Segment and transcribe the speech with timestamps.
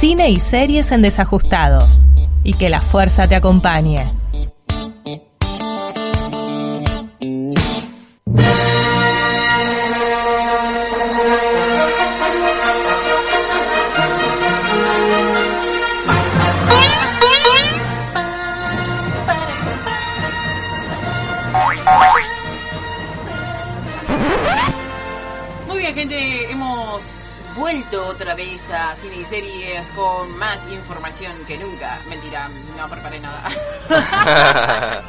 [0.00, 2.06] Cine y series en desajustados.
[2.42, 4.23] Y que la fuerza te acompañe.
[27.74, 31.98] Vuelto otra vez a cine y series con más información que nunca.
[32.08, 33.50] Mentira, no preparé nada.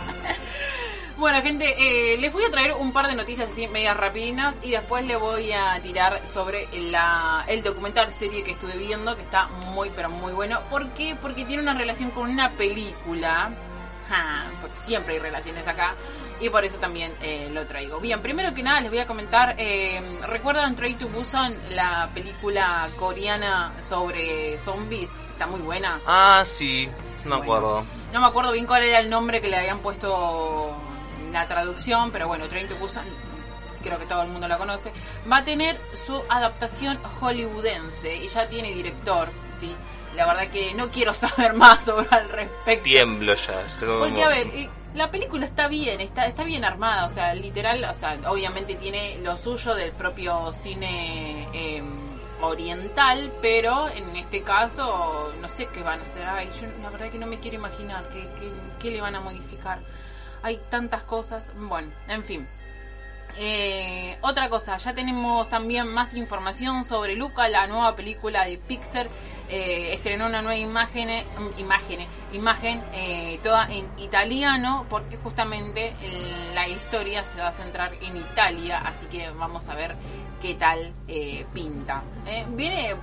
[1.17, 4.71] bueno, gente, eh, les voy a traer un par de noticias así medias rapidinas y
[4.71, 9.45] después le voy a tirar sobre la, el documental serie que estuve viendo, que está
[9.45, 10.61] muy, pero muy bueno.
[10.71, 11.15] ¿Por qué?
[11.21, 13.51] Porque tiene una relación con una película.
[14.09, 15.95] Ja, porque siempre hay relaciones acá
[16.39, 17.99] y por eso también eh, lo traigo.
[17.99, 22.87] Bien, primero que nada les voy a comentar, eh, ¿recuerdan Train to Busan, la película
[22.97, 25.11] coreana sobre zombies?
[25.31, 25.99] Está muy buena.
[26.05, 26.87] Ah, sí,
[27.25, 27.67] no me Bueno.
[27.69, 27.85] acuerdo.
[28.13, 30.75] No me acuerdo bien cuál era el nombre que le habían puesto
[31.25, 33.05] en la traducción, pero bueno, Train to Busan,
[33.81, 34.91] creo que todo el mundo la conoce,
[35.31, 39.75] va a tener su adaptación hollywoodense y ya tiene director, ¿sí?
[40.15, 42.83] La verdad que no quiero saber más sobre al respecto.
[42.83, 43.63] Tiemblo ya.
[43.79, 44.47] como- Porque, a ver,
[44.93, 49.17] la película está bien, está, está bien armada, o sea, literal, o sea, obviamente tiene
[49.21, 51.83] lo suyo del propio cine eh,
[52.41, 56.23] oriental, pero en este caso, no sé qué van a hacer.
[56.25, 59.19] Ay, yo la verdad que no me quiero imaginar qué, qué, qué le van a
[59.19, 59.79] modificar.
[60.43, 62.47] Hay tantas cosas, bueno, en fin.
[63.37, 69.07] Eh, otra cosa, ya tenemos también más información sobre Luca, la nueva película de Pixar.
[69.47, 71.23] Eh, estrenó una nueva imagen, eh,
[71.57, 77.93] imagen, imagen eh, toda en italiano, porque justamente el- la historia se va a centrar
[78.01, 79.95] en Italia, así que vamos a ver
[80.41, 82.01] qué tal eh, pinta.
[82.25, 82.95] Eh, viene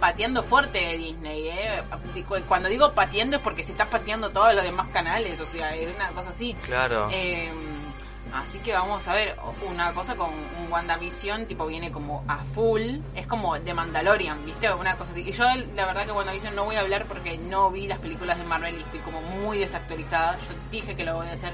[0.00, 1.82] pateando fuerte Disney, eh.
[2.48, 5.94] Cuando digo pateando es porque se está pateando todos los demás canales, o sea, es
[5.94, 6.54] una cosa así.
[6.64, 7.08] Claro.
[8.34, 9.36] Así que vamos a ver
[9.70, 14.74] una cosa con un WandaVision, tipo viene como a full, es como de Mandalorian, ¿viste?
[14.74, 15.20] Una cosa así.
[15.20, 15.44] Y yo
[15.76, 18.74] la verdad que WandaVision no voy a hablar porque no vi las películas de Marvel
[18.76, 20.36] y estoy como muy desactualizada.
[20.36, 21.52] Yo dije que lo voy a hacer.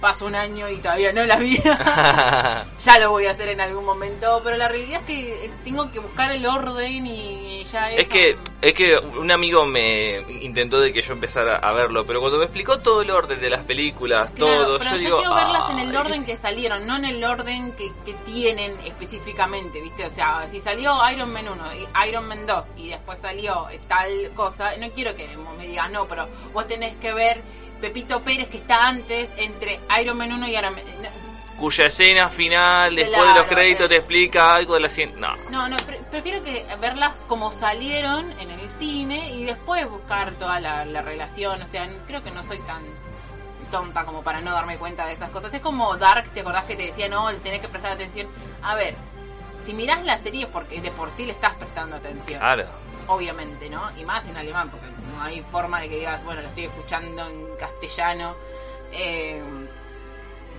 [0.00, 1.56] Pasó un año y todavía no la vi.
[2.78, 5.98] ya lo voy a hacer en algún momento, pero la realidad es que tengo que
[5.98, 10.92] buscar el orden y ya Es eso- que, es que un amigo me intentó de
[10.92, 14.30] que yo empezara a verlo, pero cuando me explicó todo el orden de las películas,
[14.32, 15.16] Claro, todo, pero yo yo, digo.
[15.18, 19.80] quiero verlas en el orden que salieron, no en el orden que, que tienen específicamente,
[19.80, 20.04] ¿viste?
[20.04, 23.80] O sea, si salió Iron Man 1 y Iron Man 2 y después salió eh,
[23.88, 25.28] tal cosa, no quiero que
[25.58, 27.42] me digas, no, pero vos tenés que ver
[27.80, 30.84] Pepito Pérez que está antes entre Iron Man 1 y Iron Man...
[31.58, 33.88] Cuya escena final, después de los créditos, eh.
[33.88, 35.18] te explica algo de la ciencia.
[35.18, 35.34] No.
[35.50, 40.60] No, no, pre- prefiero que verlas como salieron en el cine y después buscar toda
[40.60, 41.62] la, la relación.
[41.62, 42.82] O sea, creo que no soy tan
[43.70, 45.52] tonta como para no darme cuenta de esas cosas.
[45.54, 48.28] Es como Dark, ¿te acordás que te decía, no, tenés que prestar atención?
[48.62, 48.94] A ver,
[49.64, 52.38] si mirás la serie es porque de por sí le estás prestando atención.
[52.38, 52.66] Claro.
[53.08, 53.82] Obviamente, ¿no?
[53.96, 57.26] Y más en alemán, porque no hay forma de que digas, bueno, lo estoy escuchando
[57.28, 58.34] en castellano.
[58.92, 59.42] eh,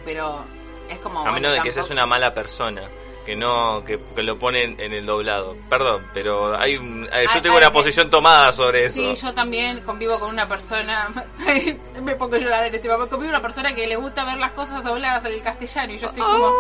[0.06, 0.44] pero
[0.90, 1.20] es como...
[1.20, 2.82] A bueno, menos de que seas una mala persona.
[3.26, 5.58] Que no, que, que lo ponen en el doblado.
[5.70, 8.96] Perdón, pero hay un, eh, yo Hay- tengo hay- una posición tomada sobre eso.
[9.02, 11.10] Sí, yo también convivo con una persona.
[12.02, 13.10] me pongo a llorar en este momento.
[13.10, 15.98] Convivo con una persona que le gusta ver las cosas dobladas en el castellano y
[15.98, 16.54] yo estoy como.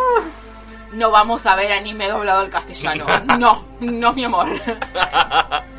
[0.92, 3.06] No vamos a ver anime doblado al castellano.
[3.40, 4.50] No, no, mi amor.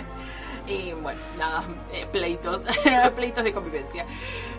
[0.69, 2.61] y bueno, nada, eh, pleitos.
[3.17, 4.05] pleitos de convivencia.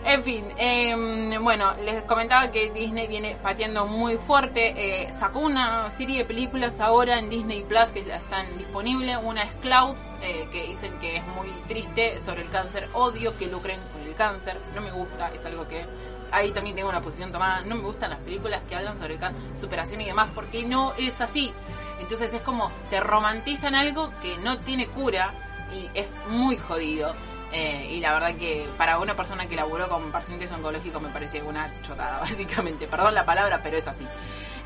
[0.04, 4.74] En fin, eh, bueno, les comentaba que Disney viene pateando muy fuerte.
[4.76, 9.18] eh, sacó una serie de películas ahora en Disney Plus que ya están disponibles.
[9.22, 12.88] Una es Clouds, eh, que dicen que es muy triste sobre el cáncer.
[12.94, 14.56] Odio que lucren con el cáncer.
[14.74, 15.84] No me gusta, es algo que.
[16.32, 17.60] Ahí también tengo una posición tomada.
[17.62, 19.18] No me gustan las películas que hablan sobre
[19.60, 21.52] superación y demás porque no es así.
[22.00, 25.32] Entonces es como te romantizan algo que no tiene cura
[25.72, 27.14] y es muy jodido.
[27.52, 31.42] Eh, y la verdad que para una persona que laburó con pacientes oncológicos me parece
[31.42, 32.86] una chotada, básicamente.
[32.86, 34.06] Perdón la palabra, pero es así.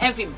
[0.01, 0.35] En fin.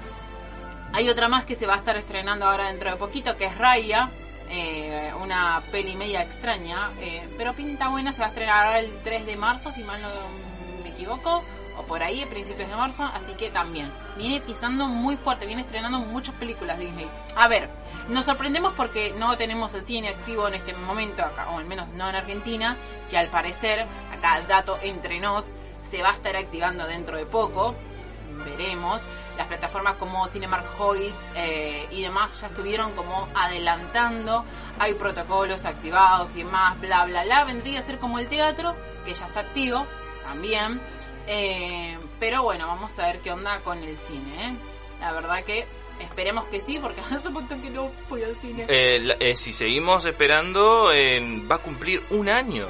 [0.92, 3.58] Hay otra más que se va a estar estrenando ahora dentro de poquito, que es
[3.58, 4.08] Raya,
[4.48, 9.26] eh, una peli media extraña, eh, pero pinta buena, se va a estrenar el 3
[9.26, 10.08] de marzo, si mal no
[10.82, 11.42] me equivoco,
[11.76, 13.90] o por ahí, a principios de marzo, así que también.
[14.16, 17.08] Viene pisando muy fuerte, viene estrenando muchas películas Disney.
[17.34, 17.68] A ver,
[18.08, 21.88] nos sorprendemos porque no tenemos el cine activo en este momento acá, o al menos
[21.88, 22.76] no en Argentina,
[23.10, 25.50] que al parecer, acá dato entre nos,
[25.82, 27.74] se va a estar activando dentro de poco,
[28.44, 29.02] veremos
[29.36, 34.44] las plataformas como Cinemark Hoyts eh, y demás ya estuvieron como adelantando,
[34.78, 37.44] hay protocolos activados y demás, bla, bla, bla.
[37.44, 38.74] Vendría a ser como el teatro,
[39.04, 39.86] que ya está activo
[40.24, 40.80] también.
[41.26, 44.48] Eh, pero bueno, vamos a ver qué onda con el cine.
[44.48, 44.54] ¿eh?
[45.00, 45.66] La verdad que
[46.00, 49.36] esperemos que sí, porque hace mucho que no voy al cine.
[49.36, 50.90] si seguimos esperando,
[51.50, 52.66] va a cumplir un año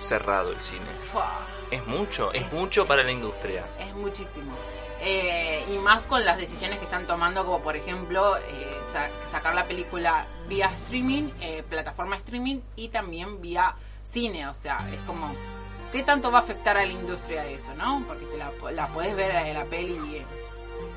[0.00, 0.80] cerrado el cine.
[1.70, 3.64] Es mucho, es mucho para la industria.
[3.78, 4.54] Es muchísimo.
[5.02, 8.82] Eh, y más con las decisiones que están tomando, como por ejemplo eh,
[9.24, 13.74] sacar la película vía streaming, eh, plataforma streaming y también vía
[14.04, 14.46] cine.
[14.48, 15.32] O sea, es como,
[15.92, 18.02] ¿qué tanto va a afectar a la industria eso, no?
[18.06, 20.24] Porque te la, la puedes ver en la peli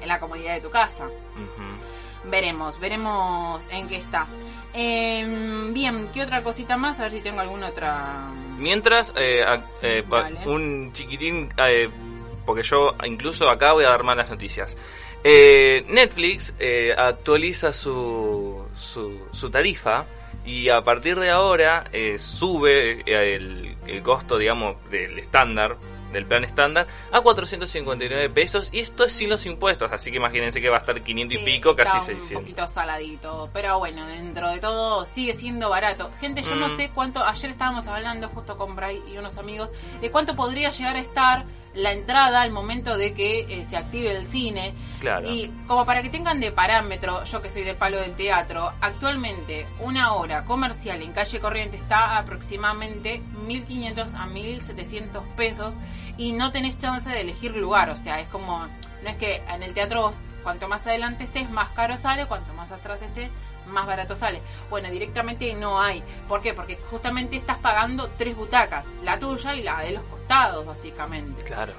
[0.02, 1.10] en la comodidad de tu casa.
[2.26, 4.28] Veremos, veremos en qué está.
[4.74, 7.00] Em, bien, ¿qué otra cosita más?
[7.00, 8.30] A ver si tengo alguna otra.
[8.58, 9.14] Mientras,
[10.46, 11.50] un chiquitín
[12.46, 14.76] porque yo incluso acá voy a dar malas noticias.
[15.24, 20.06] Eh, Netflix eh, actualiza su, su, tarifa
[20.46, 25.78] y a partir de ahora eh, sube el, el, costo, digamos, del estándar
[26.14, 30.62] del plan estándar a 459 pesos y esto es sin los impuestos, así que imagínense
[30.62, 32.32] que va a estar 500 y pico, casi 600.
[32.32, 36.12] Un poquito saladito, pero bueno, dentro de todo sigue siendo barato.
[36.20, 36.78] Gente, yo no mm.
[36.78, 39.70] sé cuánto, ayer estábamos hablando justo con Bray y unos amigos
[40.00, 44.16] de cuánto podría llegar a estar la entrada al momento de que eh, se active
[44.16, 44.74] el cine.
[45.00, 45.30] Claro.
[45.30, 49.66] Y como para que tengan de parámetro, yo que soy del palo del teatro, actualmente
[49.80, 55.78] una hora comercial en calle corriente está aproximadamente 1.500 a 1.700 pesos
[56.18, 57.90] y no tenés chance de elegir lugar.
[57.90, 61.50] O sea, es como, no es que en el teatro vos, cuanto más adelante estés,
[61.50, 63.30] más caro sale, cuanto más atrás estés,
[63.68, 64.42] más barato sale.
[64.70, 66.04] Bueno, directamente no hay.
[66.28, 66.54] ¿Por qué?
[66.54, 71.44] Porque justamente estás pagando tres butacas, la tuya y la de los costados, básicamente.
[71.44, 71.74] Claro.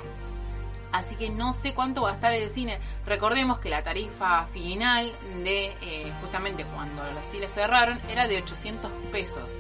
[0.93, 2.79] Así que no sé cuánto va a estar el cine.
[3.05, 5.13] Recordemos que la tarifa final
[5.43, 9.51] de eh, justamente cuando los cines cerraron era de 800 pesos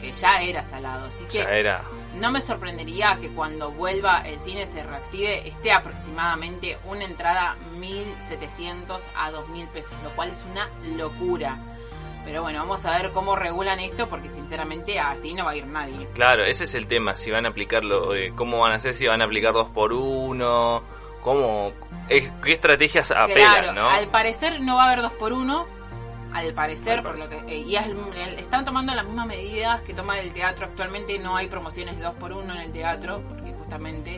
[0.00, 1.06] que ya era salado.
[1.06, 1.84] Así que era.
[2.16, 9.00] no me sorprendería que cuando vuelva el cine se reactive esté aproximadamente una entrada 1.700
[9.14, 11.58] a 2.000 pesos, lo cual es una locura.
[12.24, 15.66] Pero bueno, vamos a ver cómo regulan esto porque sinceramente así no va a ir
[15.66, 16.08] nadie.
[16.14, 19.06] Claro, ese es el tema, si van a aplicarlo, eh, cómo van a hacer, si
[19.06, 20.82] van a aplicar dos por uno,
[21.20, 21.72] cómo,
[22.08, 23.88] qué estrategias apelan, ¿no?
[23.88, 25.66] Al parecer no va a haber dos por uno,
[26.32, 30.32] al parecer, por lo que eh, y están tomando las mismas medidas que toma el
[30.32, 31.18] teatro actualmente.
[31.18, 33.54] No hay promociones de dos por uno en el teatro, porque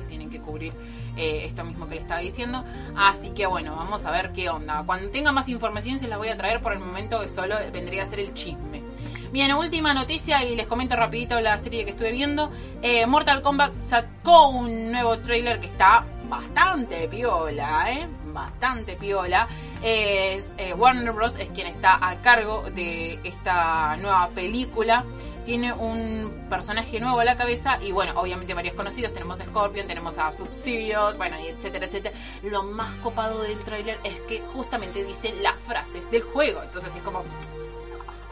[0.09, 0.73] tienen que cubrir
[1.17, 2.65] eh, esto mismo que le estaba diciendo.
[2.97, 4.83] Así que bueno, vamos a ver qué onda.
[4.85, 8.03] Cuando tenga más información se las voy a traer por el momento que solo vendría
[8.03, 8.83] a ser el chisme.
[9.33, 12.51] Bien, última noticia y les comento rapidito la serie que estuve viendo.
[12.83, 18.07] Eh, Mortal Kombat sacó un nuevo trailer que está bastante piola, ¿eh?
[18.33, 19.49] Bastante piola.
[19.83, 20.41] Eh,
[20.77, 21.39] Warner Bros.
[21.39, 25.05] es quien está a cargo de esta nueva película.
[25.45, 29.13] Tiene un personaje nuevo a la cabeza y bueno, obviamente varios conocidos.
[29.13, 32.17] Tenemos a Scorpion, tenemos a Sub-Zero, bueno, y etcétera, etcétera.
[32.43, 36.63] Lo más copado del trailer es que justamente dice las frases del juego.
[36.63, 37.23] Entonces es como,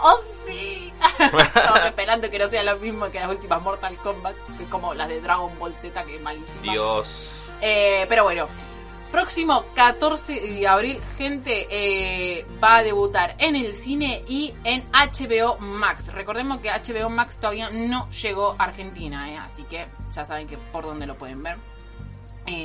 [0.04, 0.92] ¡Oh, sí!
[1.18, 5.08] Estamos esperando que no sea lo mismo que las últimas Mortal Kombat, que como las
[5.08, 6.72] de Dragon Ball Z, que es malísima.
[6.72, 7.30] Dios.
[7.60, 8.48] Eh, pero bueno,
[9.12, 15.58] próximo 14 de abril, gente, eh, va a debutar en el cine y en HBO
[15.58, 16.12] Max.
[16.12, 20.56] Recordemos que HBO Max todavía no llegó a Argentina, eh, así que ya saben que
[20.56, 21.56] por dónde lo pueden ver.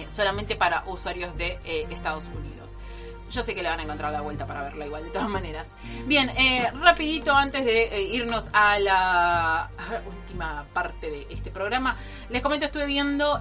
[0.09, 1.59] solamente para usuarios de
[1.91, 2.57] Estados Unidos.
[3.29, 5.73] Yo sé que le van a encontrar la vuelta para verla igual, de todas maneras.
[6.05, 9.69] Bien, eh, rapidito antes de eh, irnos a la
[10.05, 11.97] última parte de este programa,
[12.29, 13.39] les comento, estuve viendo...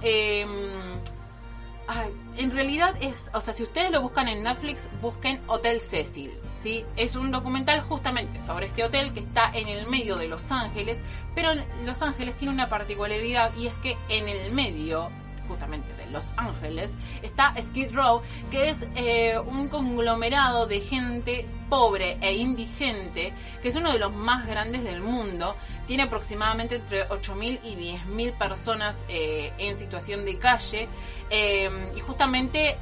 [2.37, 6.85] En realidad es, o sea, si ustedes lo buscan en Netflix, busquen Hotel Cecil, ¿sí?
[6.97, 10.99] Es un documental justamente sobre este hotel que está en el medio de Los Ángeles,
[11.33, 11.51] pero
[11.85, 15.09] Los Ángeles tiene una particularidad y es que en el medio
[15.47, 18.21] justamente Los Ángeles, está Skid Row,
[18.51, 24.13] que es eh, un conglomerado de gente pobre e indigente, que es uno de los
[24.13, 25.55] más grandes del mundo.
[25.85, 30.87] Tiene aproximadamente entre 8.000 y 10.000 personas eh, en situación de calle.
[31.29, 32.77] Eh, y justamente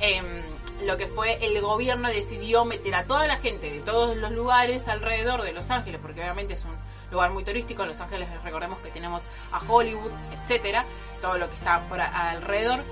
[0.83, 4.87] lo que fue el gobierno decidió meter a toda la gente de todos los lugares
[4.87, 6.75] alrededor de Los Ángeles, porque obviamente es un
[7.11, 10.85] lugar muy turístico, Los Ángeles recordemos que tenemos a Hollywood, etcétera,
[11.21, 12.83] todo lo que está por alrededor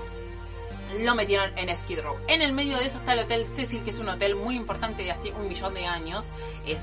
[1.00, 2.16] lo metieron en Skid Row.
[2.28, 5.02] En el medio de eso está el Hotel Cecil, que es un hotel muy importante
[5.02, 6.24] de hace un millón de años.
[6.66, 6.82] Es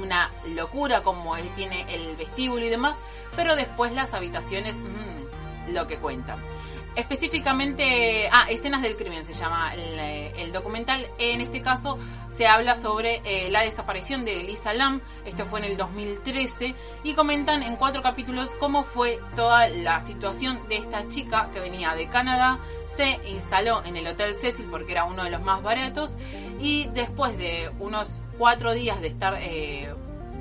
[0.00, 2.98] una locura como tiene el vestíbulo y demás,
[3.34, 6.38] pero después las habitaciones, mmm, lo que cuentan.
[6.96, 11.06] Específicamente, ah, Escenas del Crimen se llama el, documental.
[11.18, 11.98] En este caso
[12.30, 15.02] se habla sobre eh, la desaparición de Elisa Lam.
[15.26, 16.74] Esto fue en el 2013.
[17.04, 21.94] Y comentan en cuatro capítulos cómo fue toda la situación de esta chica que venía
[21.94, 22.60] de Canadá.
[22.86, 26.16] Se instaló en el Hotel Cecil porque era uno de los más baratos.
[26.60, 29.94] Y después de unos cuatro días de estar eh,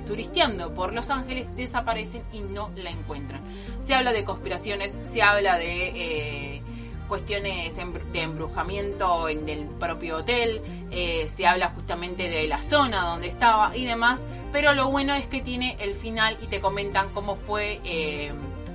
[0.05, 3.41] turisteando por Los Ángeles desaparecen y no la encuentran.
[3.81, 6.62] Se habla de conspiraciones, se habla de eh,
[7.07, 13.27] cuestiones de embrujamiento en el propio hotel, eh, se habla justamente de la zona donde
[13.27, 17.35] estaba y demás, pero lo bueno es que tiene el final y te comentan cómo
[17.35, 18.31] fue eh,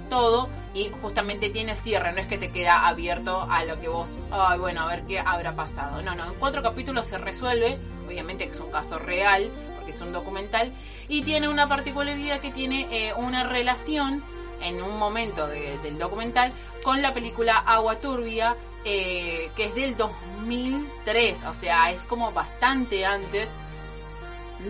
[0.08, 4.10] todo y justamente tiene cierre, no es que te queda abierto a lo que vos,
[4.30, 6.02] ay bueno, a ver qué habrá pasado.
[6.02, 9.50] No, no, en cuatro capítulos se resuelve, obviamente que es un caso real,
[9.90, 10.73] es un documental,
[11.09, 14.23] y tiene una particularidad que tiene eh, una relación
[14.62, 21.44] en un momento del documental con la película Agua Turbia, eh, que es del 2003,
[21.44, 23.49] o sea, es como bastante antes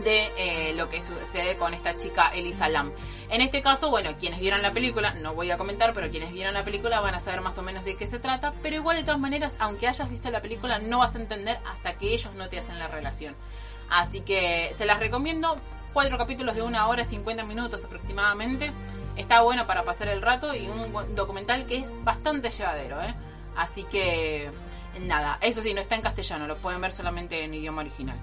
[0.04, 2.92] de eh, lo que sucede con esta chica Elisa Lam.
[3.28, 6.54] En este caso, bueno, quienes vieron la película, no voy a comentar, pero quienes vieron
[6.54, 9.04] la película van a saber más o menos de qué se trata, pero igual de
[9.04, 12.48] todas maneras, aunque hayas visto la película, no vas a entender hasta que ellos no
[12.48, 13.34] te hacen la relación.
[13.90, 15.56] Así que se las recomiendo.
[15.92, 18.73] Cuatro capítulos de una hora, 50 minutos aproximadamente.
[19.16, 23.02] Está bueno para pasar el rato y un documental que es bastante llevadero.
[23.02, 23.14] ¿eh?
[23.56, 24.50] Así que
[25.00, 28.16] nada, eso sí, no está en castellano, lo pueden ver solamente en idioma original.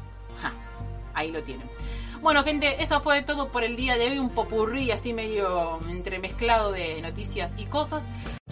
[1.14, 1.70] ahí lo tienen.
[2.22, 4.20] Bueno, gente, eso fue todo por el día de hoy.
[4.20, 8.06] Un popurrí así medio entremezclado de noticias y cosas.